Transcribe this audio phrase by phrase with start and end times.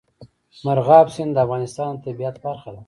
[0.65, 2.79] مورغاب سیند د افغانستان د طبیعت برخه ده.